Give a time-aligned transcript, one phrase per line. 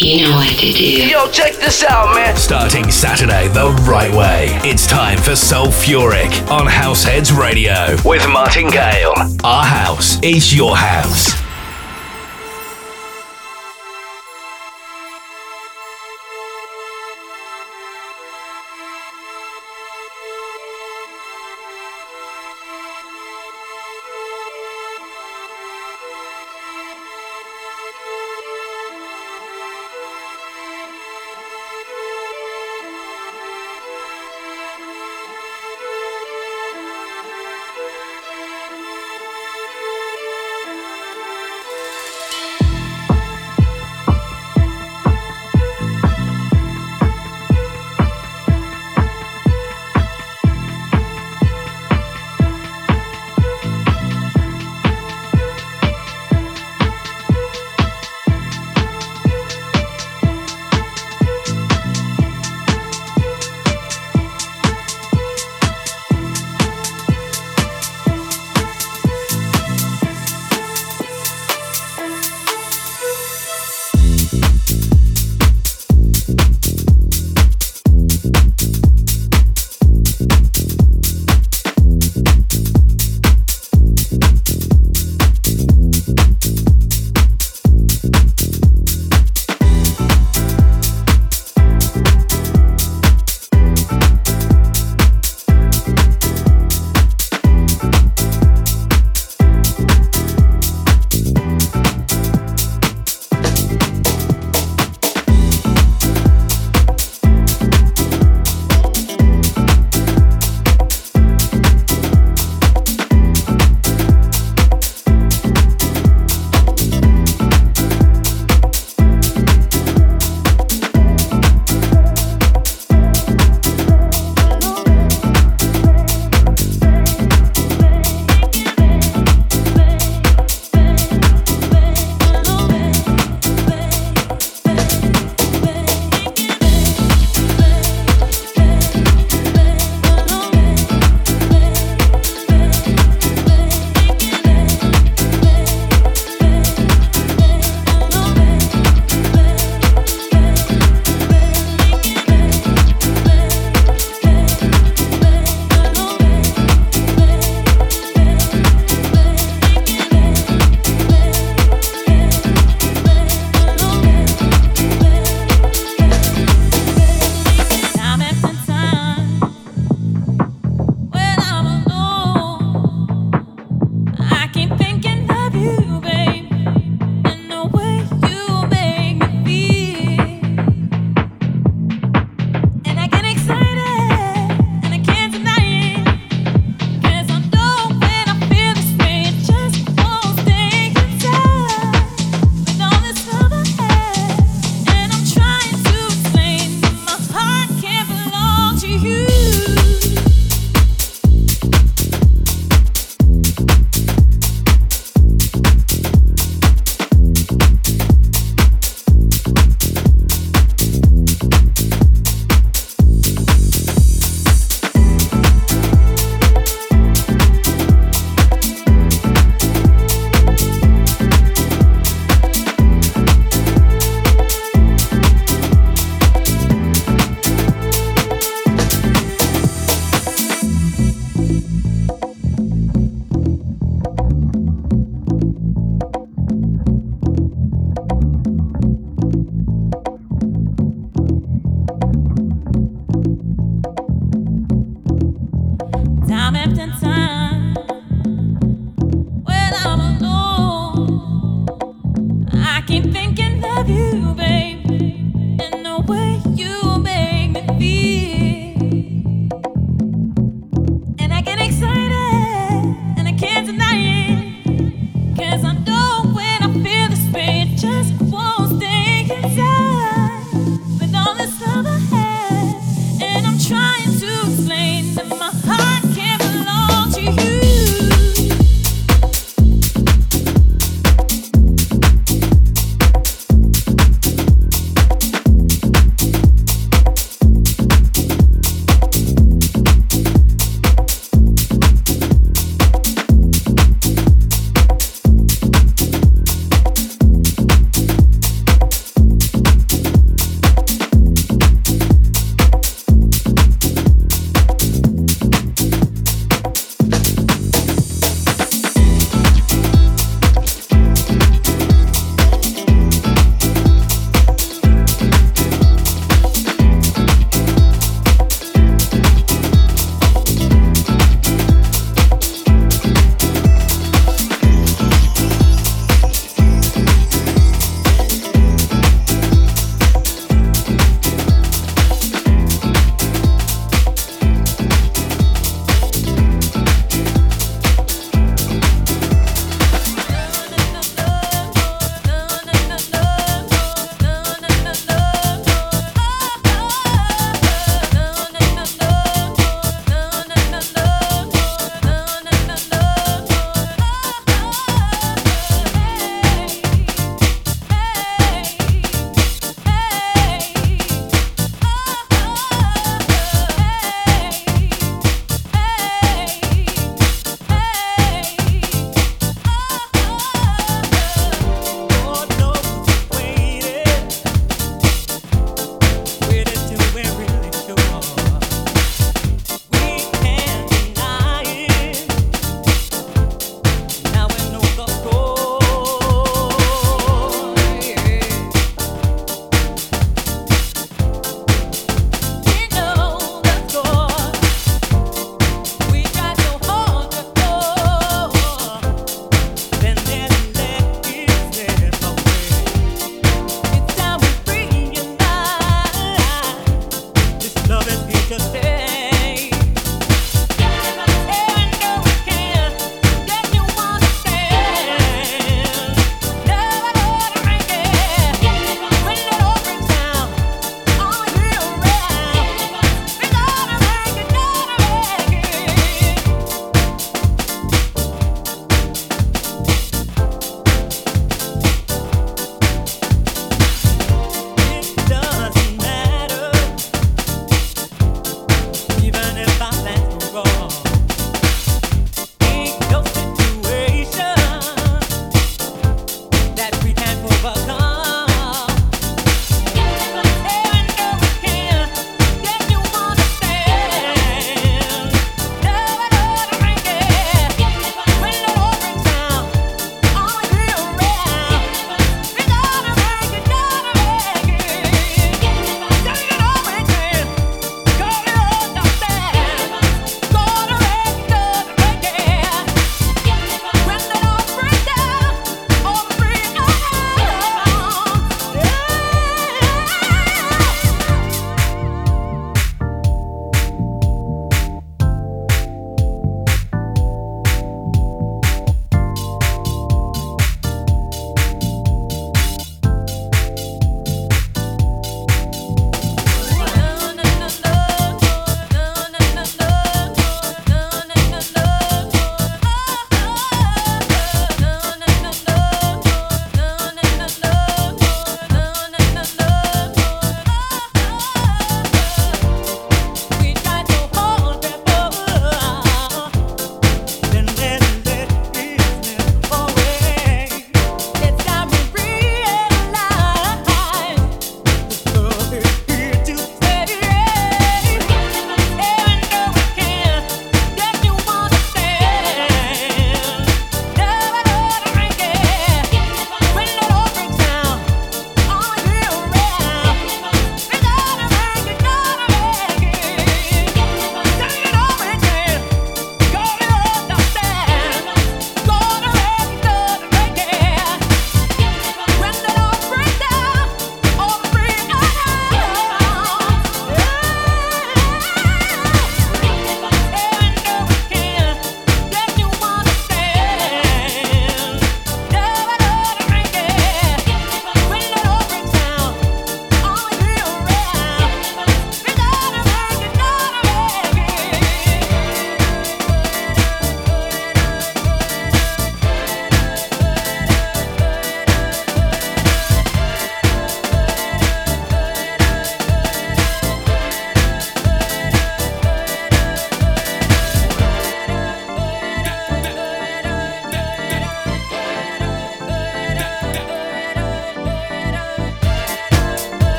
[0.00, 1.06] You know what to do.
[1.06, 2.34] Yo, check this out, man.
[2.36, 4.48] Starting Saturday the right way.
[4.68, 9.14] It's time for Sulfuric on Househeads Radio with Martin Gale.
[9.44, 11.40] Our house is your house.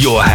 [0.00, 0.29] Your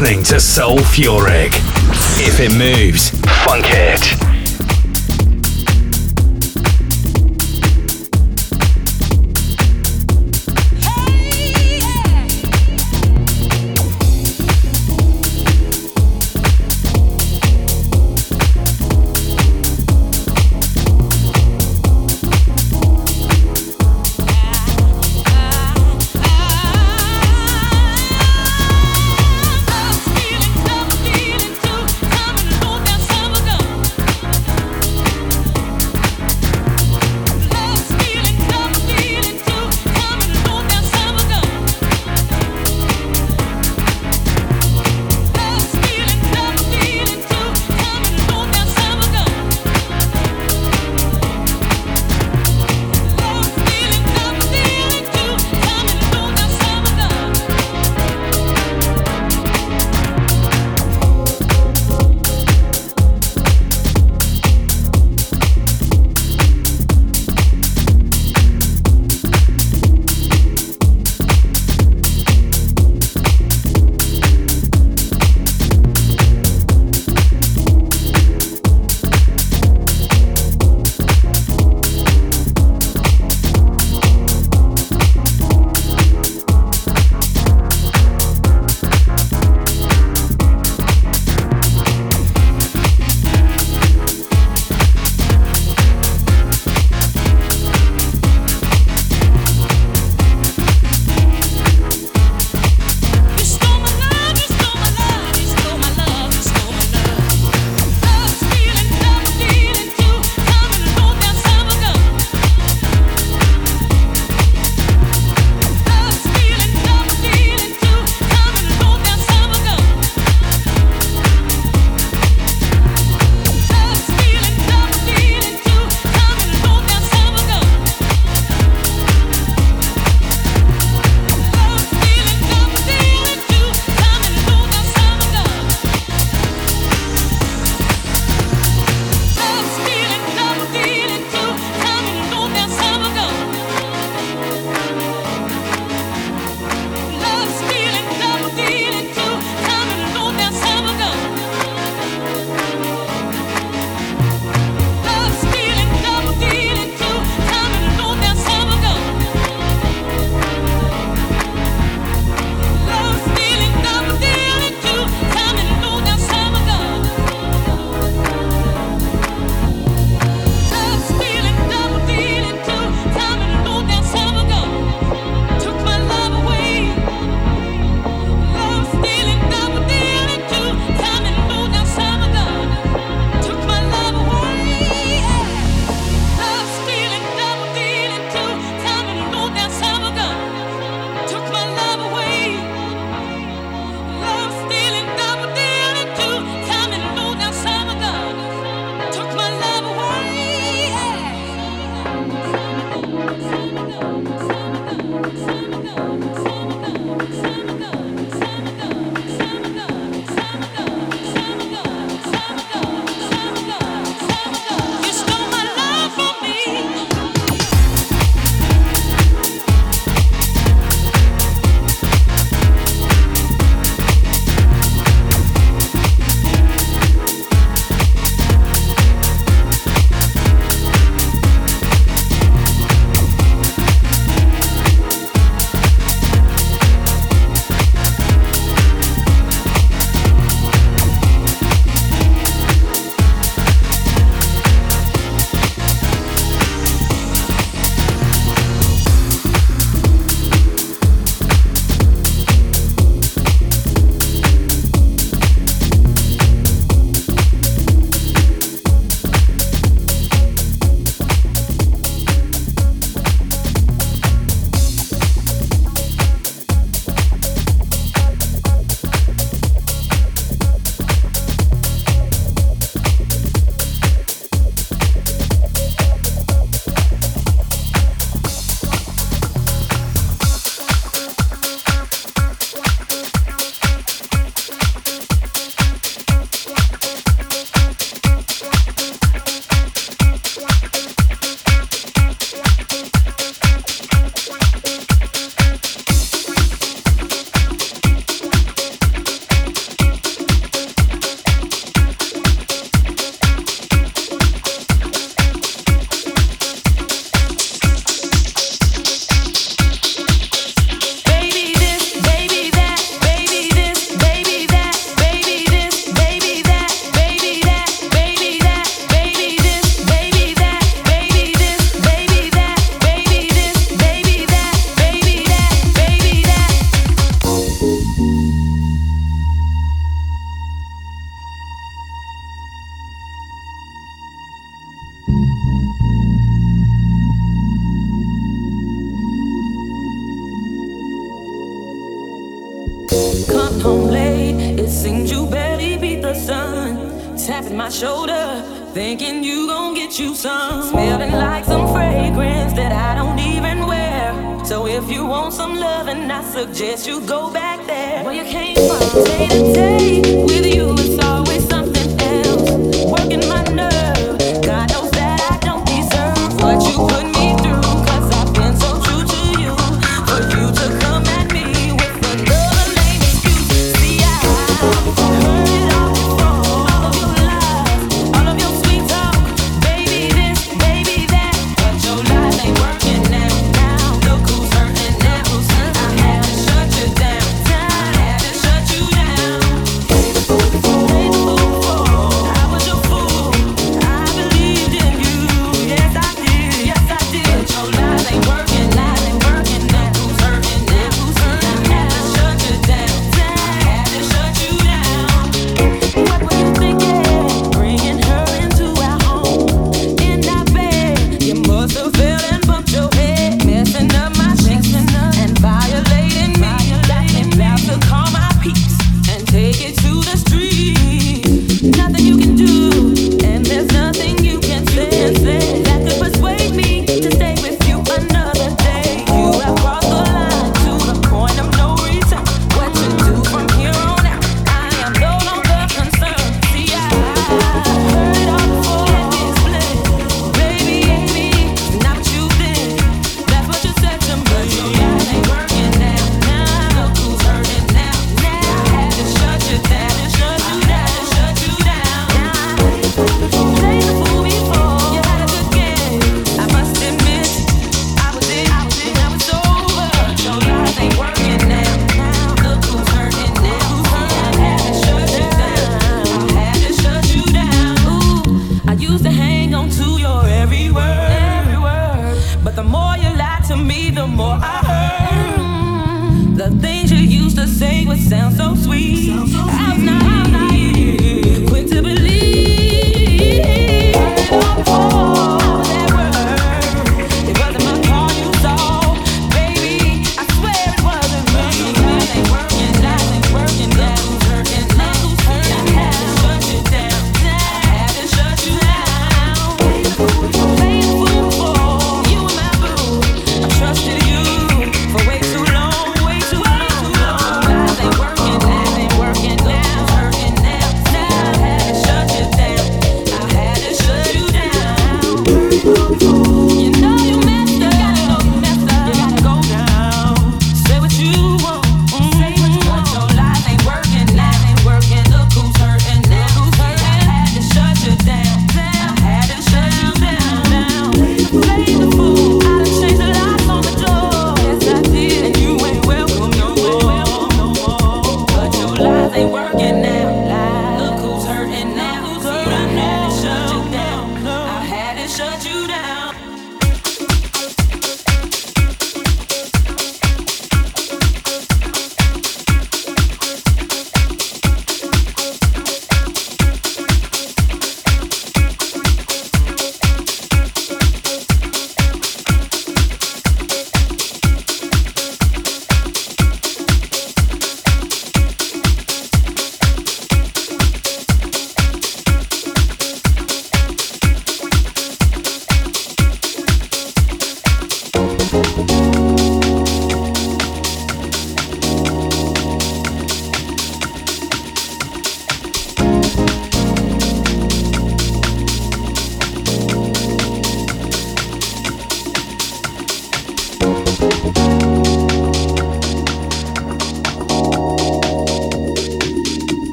[0.00, 1.50] listening to Soulfuric.
[2.18, 3.10] If it moves,
[3.44, 4.27] funk it.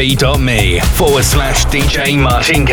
[0.00, 2.64] At forward slash DJ Martin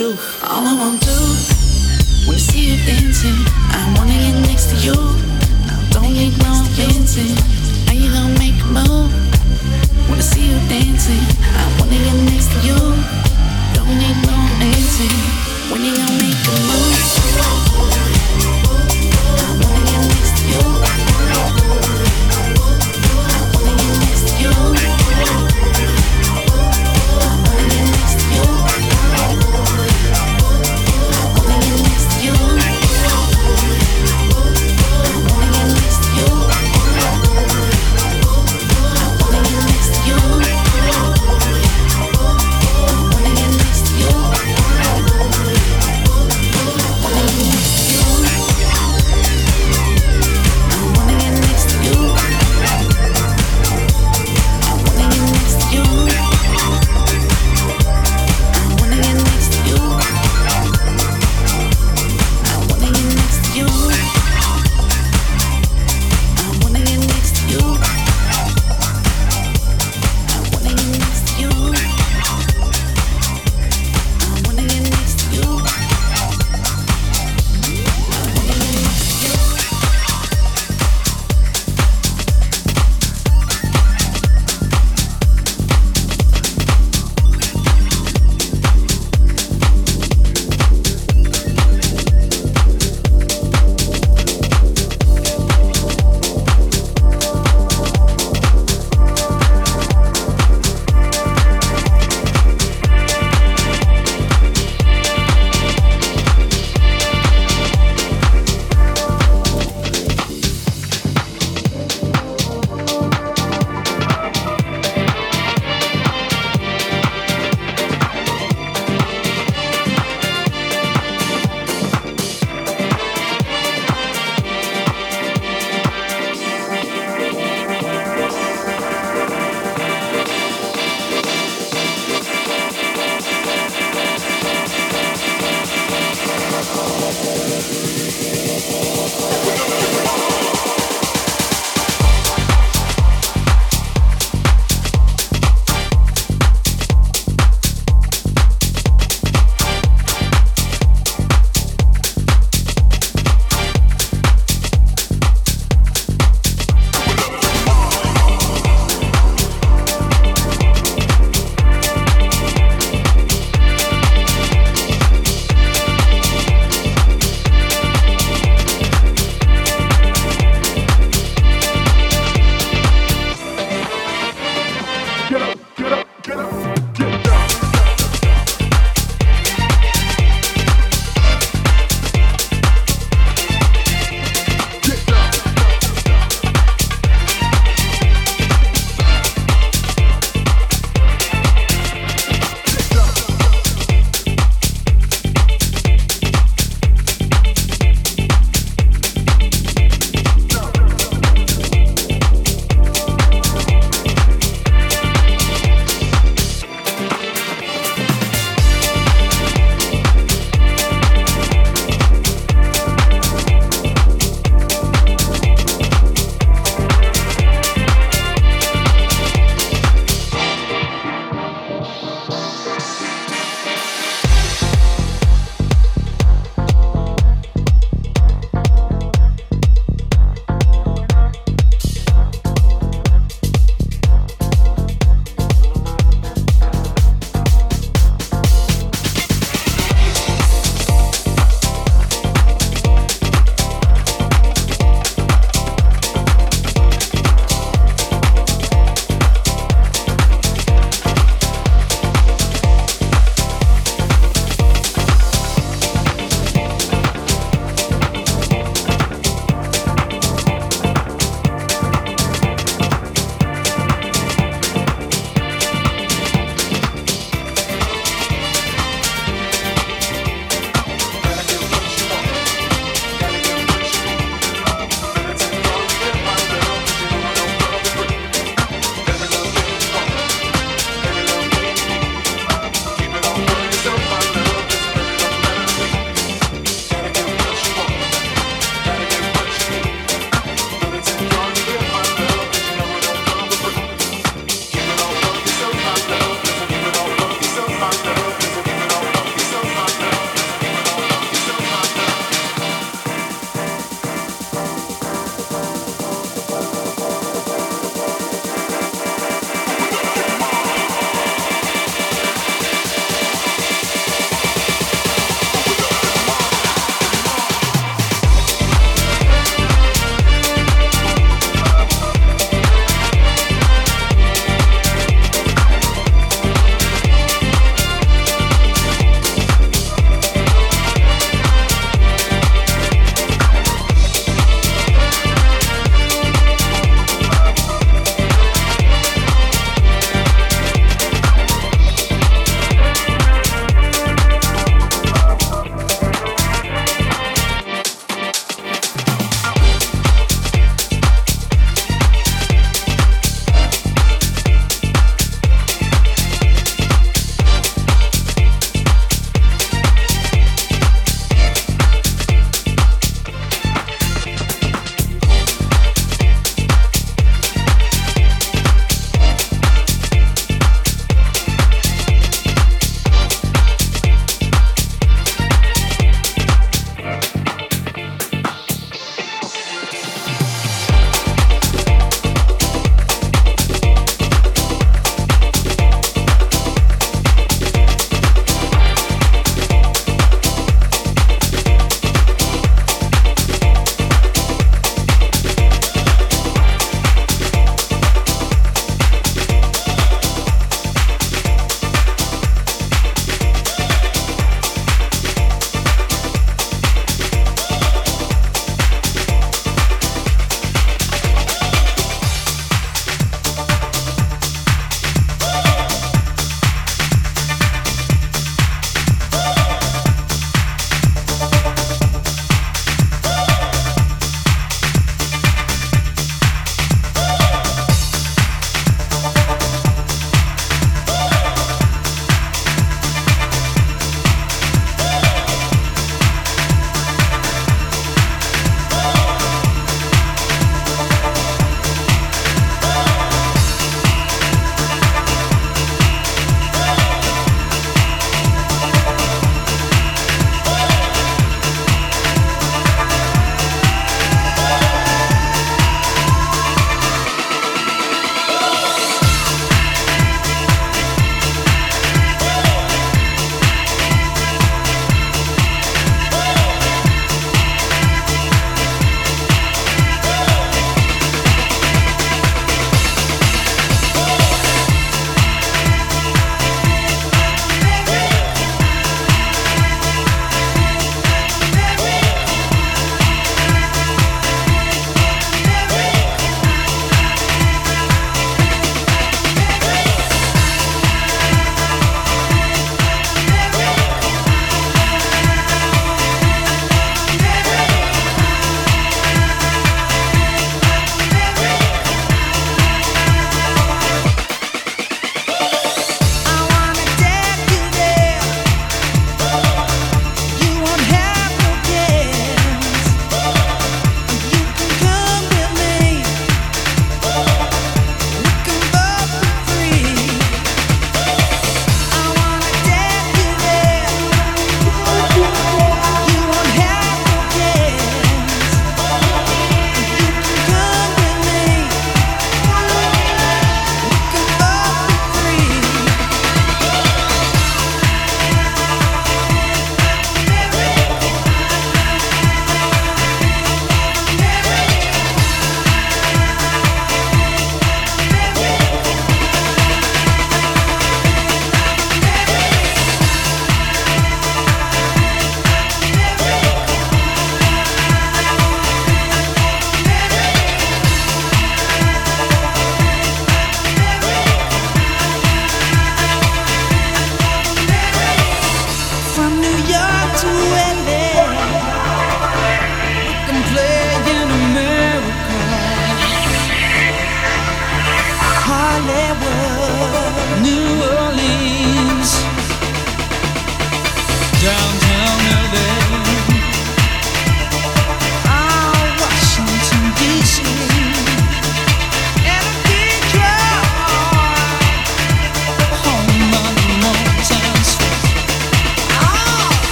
[0.00, 0.29] to